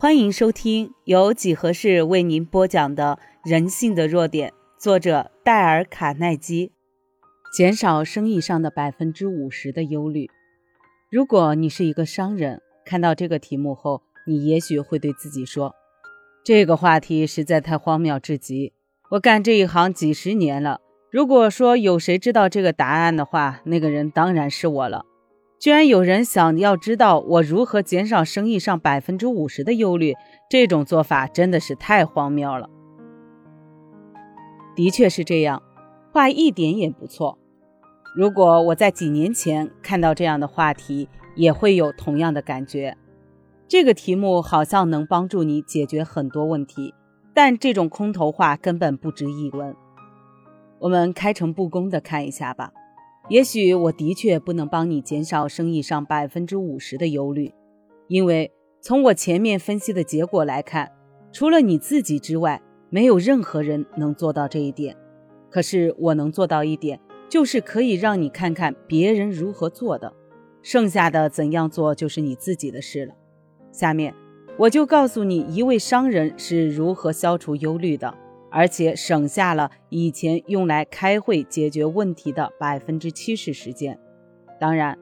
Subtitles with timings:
[0.00, 3.18] 欢迎收听由几何式为您播讲的
[3.50, 4.50] 《人性的弱点》，
[4.80, 6.70] 作者戴尔·卡耐基。
[7.52, 10.30] 减少生意上的百分之五十的忧虑。
[11.10, 15.74] 如果你是一个商人，看到这个题目后，你也许会对自己说
[16.46, 18.72] ：“这个话题实在太荒谬至极。
[19.10, 20.80] 我干这一行几十年了，
[21.10, 25.04] 如果说有谁知道这个答案的话，那个人当然是我了。”
[25.58, 30.14] 居然有人想要知道我如何减少生意上百分之五十的忧虑，
[30.48, 32.70] 这种做法真的是太荒谬了。
[34.76, 35.60] 的确是这样，
[36.12, 37.36] 话一点也不错。
[38.16, 42.96] 如果我在几年前看到这样的话题，也会有同样的感觉。
[43.66, 46.94] 这个题目好像能帮助你解决很多问题，
[47.34, 49.74] 但这种空头话根本不值一文。
[50.78, 52.72] 我们开诚布公地看一下吧。
[53.28, 57.52] 也许我的确不能帮你减少生意上百分之五十的忧虑，
[58.06, 60.90] 因为从我前面分析的结果来看，
[61.30, 64.96] 除了你自己之外，没有任何人能做到这一点。
[65.50, 70.14] 可是我能做到一点，就是可以让你看看别人如何做的，
[70.62, 73.14] 剩下的怎样做就是你自己的事了。
[73.70, 74.14] 下面
[74.56, 78.14] 我就告诉你一位商人是如何消除忧虑的。
[78.50, 83.98] 而且省下了以前用来开会解决问题的百分之七十时间。
[84.58, 84.98] 当然，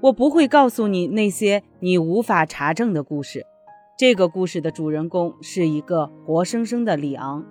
[0.00, 3.44] 我不会告诉你那些你无法查证的故事。
[3.98, 7.44] 这个故事的主人公是一个活生生的里昂。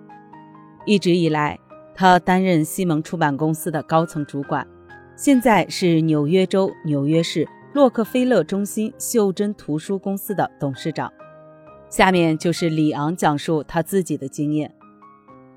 [0.84, 1.58] 一直以来，
[1.94, 4.66] 他担任西蒙出版公司的高层主管，
[5.14, 11.12] 现在是纽约州纽约市洛克菲勒中心袖珍图书公司的董事长。
[11.88, 14.74] 下面就是里昂讲述他自己的经验。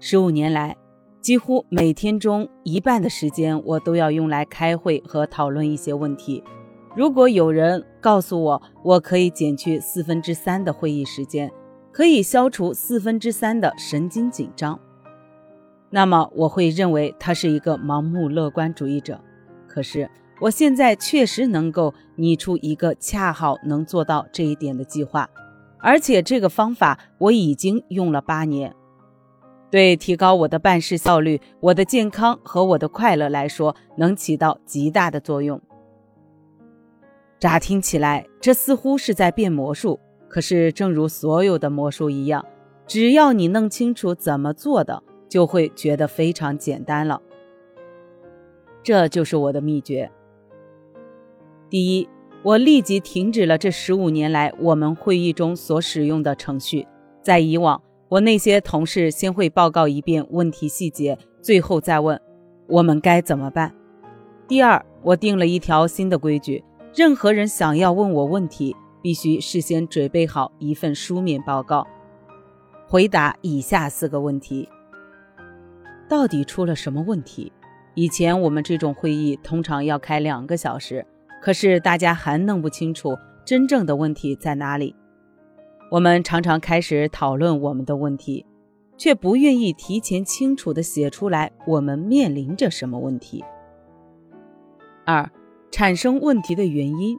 [0.05, 0.75] 十五年来，
[1.21, 6.43] 几乎每天中一半的时间，我都要用来开会和讨论一些问题。
[6.93, 11.49] 如果有人告诉我，我可以减去四分之三的会议时间，
[11.93, 14.77] 可以消除四分之三的神经紧张，
[15.89, 19.21] 那么我会认为他是一个盲目乐观主义者。
[19.69, 20.09] 可是，
[20.41, 25.29] 我现在确实能够拟出一个恰好能做到这一点的计划，
[25.79, 28.75] 而且这个方法我已经用了八年。
[29.73, 35.59] 对提高我的办事效率、我的健康和我的快乐来说，能起到极大的作用。
[37.39, 39.99] 乍听起来，这似乎是在变魔术。
[40.29, 42.45] 可是，正如所有的魔术一样，
[42.85, 47.19] 只要你弄清楚怎么做的，就会觉得非常简单了。
[48.83, 50.11] 这就是我的秘诀。
[51.71, 52.07] 第一，
[52.43, 56.85] 我立即停止了这十五年来我们会议中所使用的程序。
[57.23, 57.81] 在以往。
[58.13, 62.21] 我那些同事先会报告一遍问题细节，最后再问
[62.67, 63.73] 我们该怎么办。
[64.47, 66.63] 第二，我定了一条新的规矩：
[66.93, 71.87] 任何人想要问我问题，必须事先准备好一份书面报告，
[72.87, 74.69] 回答以下四个问题：
[76.07, 77.51] 到底出了什么问题？
[77.95, 81.03] 以前我们这种会议通常要开两个小时，
[81.41, 84.95] 可是大家还弄不清楚真正的问题在哪里。
[85.93, 88.43] 我们常常开始讨论我们的问题，
[88.97, 93.45] 却不愿意提前清楚地写出来我们面临着什么问题。
[95.05, 95.29] 二、
[95.69, 97.15] 产生问题的原因。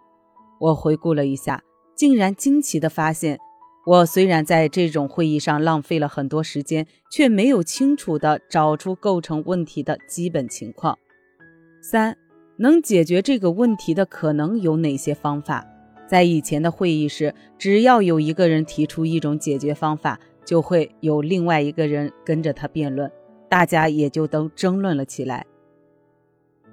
[0.58, 1.62] 我回顾了一下，
[1.94, 3.38] 竟然惊奇地发现，
[3.86, 10.98] 我虽然在这种会议上浪费了很多时间，却没有清楚地找出构成问题的基本情况。
[11.80, 12.16] 三、
[12.56, 15.64] 能解决这个问题的可能有哪些方法？
[16.06, 23.10] 在以前的会议室，只要有一个人提出一种解决方法，就会有另外一个人跟着他辩论，
[23.48, 25.46] 大家也就都争论了起来，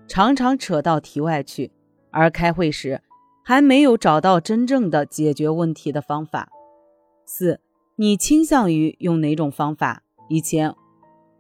[0.08, 1.72] 常常扯到题外去。
[2.14, 3.02] 而开会时，
[3.42, 6.50] 还没有找到真正的解决问题的方法。
[7.26, 7.62] 四，
[7.96, 10.04] 你倾向于用哪种方法？
[10.28, 10.76] 以前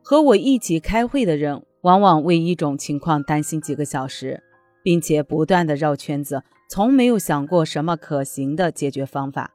[0.02, 4.41] 和我一起开会的人，往往为一种情况担心几个小时，
[4.81, 6.44] 并且不断的绕圈子。
[6.74, 9.52] 从没有想过什么可行的解决方法，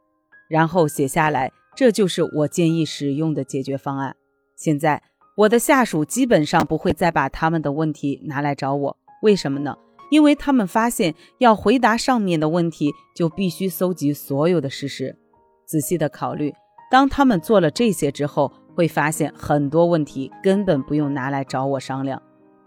[0.50, 4.15] 然后写下来，这就是我建议使用的解决方案。
[4.54, 5.03] 现在
[5.34, 9.74] 我的下属基本上不会再把他们的问题拿来找我，为什么呢？
[10.10, 15.16] 因为他们发现要回答上面的问题，就必须搜集所有的事实，
[15.65, 16.53] 仔细的考虑。
[16.91, 22.21] 当他们做了这些之后，会发现很多问题根本不用拿来找我商量，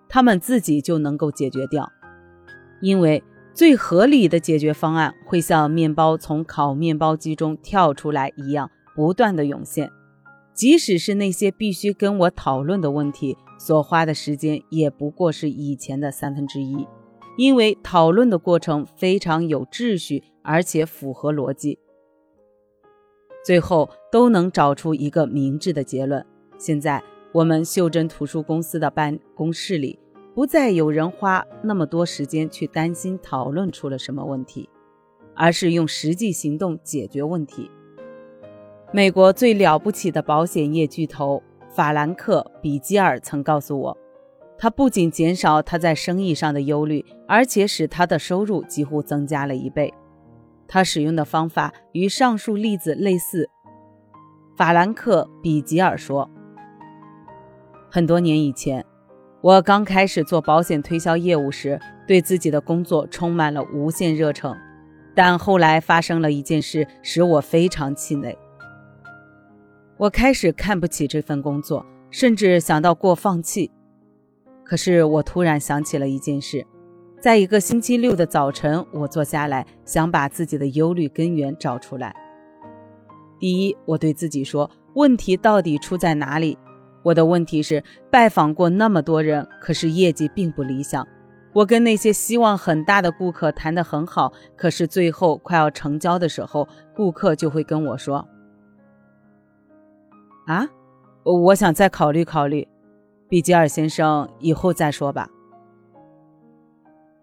[0.07, 1.87] 他们自己就能够解决掉，
[2.81, 3.23] 因为。
[3.59, 9.91] 最合理的解决方案会像面包从烤面包机中跳出来一样，不断的涌现。
[10.53, 16.87] 即使是那些必须跟我讨论的问题，所花的时间也不过是以前的三分之一，
[17.37, 21.79] 因为讨论的过程非常有秩序，而且符合逻辑。
[23.43, 26.25] 最后都能找出一个明智的结论。
[26.57, 27.03] 现在
[27.33, 29.99] 我们袖珍图书公司的办公室里，
[30.39, 34.69] 不再有人花那么多时间去担心讨论出了什么问题，
[35.35, 37.69] 而是用实际行动解决问题。
[38.93, 43.97] 美国最了不起的保险业巨头法兰克·比基尔曾告诉我，
[44.57, 49.93] 他不仅减少他在生意上的忧虑，而且使他的收入几乎增加了一倍。
[50.69, 53.49] 他使用的方法与上述例子类似。
[54.55, 56.29] 法兰克·比吉尔说
[57.91, 58.85] ：“很多年以前，
[59.41, 64.53] 我刚开始做保险推销业务时，对自己的工作充满了无限热忱。
[65.15, 68.37] 但后来发生了一件事，使我非常气馁。
[69.97, 73.71] 我开始看不起这份工作，甚至想到过放弃。
[74.65, 76.65] 可是我突然想起了一件事，
[77.21, 82.13] 在一个星期六的早晨，我坐下来，想把自己的忧虑根源找出来。”
[83.39, 86.57] 第一，我对自己说，问题到底出在哪里？
[87.03, 91.07] 我的问题是，拜访过那么多人，可是业绩并不理想。
[91.53, 98.27] 我跟那些希望很大的顾客谈得很好，可是最后快要成交的时候，顾客就会跟我说
[100.45, 100.67] ：“啊，
[101.23, 102.67] 我想再考虑考虑，
[103.27, 105.27] 比吉尔先生，以后再说吧。”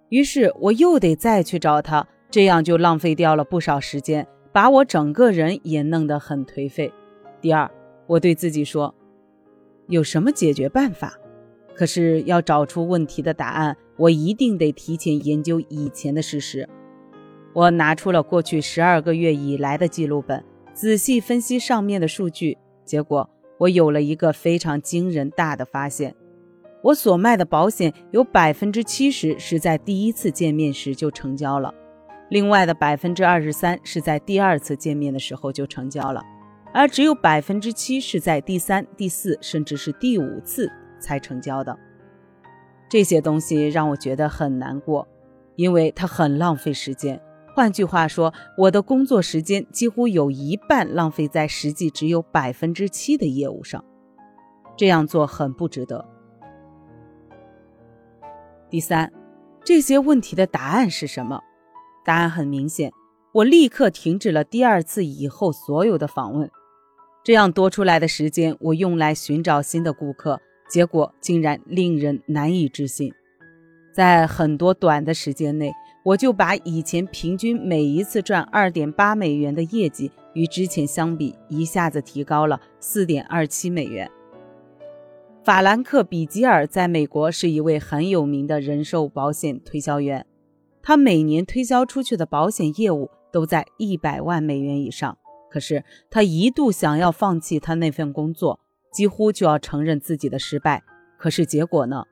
[0.08, 4.26] 于是我又得再去找他，这样就浪费掉了不少时间。
[4.52, 6.90] 把我整个人也弄得很颓废。
[7.42, 7.70] 第二，
[8.06, 8.94] 我对自己说，
[9.88, 11.18] 有什么解决办法？
[11.74, 16.68] 可是要找出问题的答案，我一定得提前研究以前的事实。
[17.52, 20.42] 我拿出了过去十二个月以来的记录本，
[20.72, 22.58] 仔细分析上面的数据。
[22.84, 23.28] 结果，
[23.58, 26.14] 我有了一个非常惊人大的发现：
[26.82, 31.74] 我所卖的保险有百分之七十是在第一次见面时就成交了。
[32.28, 36.22] 另外的百分之二十三是在第二次见面的时候就成交了，
[36.76, 40.70] 而只有百分之七是在第三、第四，甚至是第五次
[41.00, 41.74] 才成交的。
[42.86, 45.08] 这些东西让我觉得很难过，
[45.54, 47.18] 因为它很浪费时间。
[47.54, 53.82] 换句话说，我的工作时间几乎有一半浪费在实际只有百分之七的业务上，
[54.76, 56.06] 这样做很不值得。
[58.68, 59.10] 第三，
[59.64, 61.40] 这些问题的答案是什么？
[62.04, 62.92] 答案很明显，
[63.32, 66.50] 我立刻停止了第二次以后所有的访问，
[67.26, 73.12] 这样多出来的时间我用来寻找新的顾客，结果竟然令人难以置信。
[73.92, 75.72] 在很多短的时间内，
[76.04, 84.08] 我就把以前平均每一次赚二点八美元的业绩与之前相比，一下子提高了四点二七美元。
[85.42, 90.24] 法兰克·比吉尔在美国是一位很有名的人寿保险推销员。
[90.80, 95.18] 他每年推销出去的保险业务都在一百万美元以上，
[95.56, 98.60] 可是他一度想要放弃他那份工作，
[98.92, 100.84] 几乎就要承认自己的失败。
[101.16, 102.04] 可是结果呢？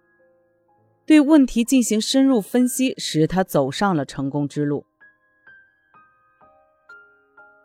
[1.05, 4.87] 对问题进行深入分析，使他走上了成功之路。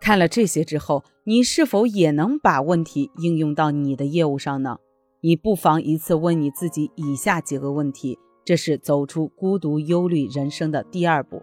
[0.02, 4.80] 看了这些之后，你是否也能把问题应用到你的业务上呢？
[5.22, 8.20] 你不妨一次问你自己以下几个问题。
[8.44, 11.42] 这是走出孤独忧虑人生的第二步。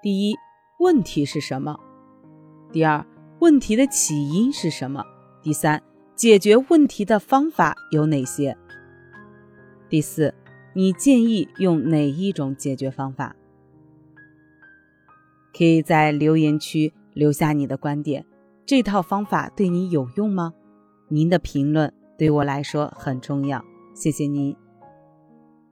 [0.00, 0.36] 第一，
[0.78, 1.76] 问题是什么？
[2.72, 3.04] 第二，
[3.40, 5.04] 问题的起因是什么？
[5.42, 5.82] 第三，
[6.14, 8.56] 解决问题的方法有哪些？
[9.88, 10.32] 第四，
[10.72, 13.34] 你建议用哪一种解决方法？
[15.52, 18.24] 可以在留言区留下你的观点。
[18.64, 20.52] 这套方法对你有用吗？
[21.08, 24.54] 您的评论对我来说很重要，谢谢您。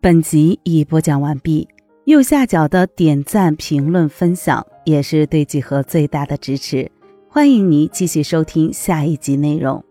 [0.00, 1.68] 本集已播讲完毕，
[2.08, 6.90] 右下角的点赞、评论、分享也是对几何最大的支持。
[7.28, 9.84] 欢迎你继续收听下一集内容。